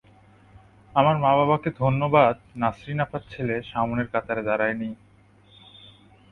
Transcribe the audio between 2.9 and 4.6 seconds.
আপার ছেলে সামনের কাতারে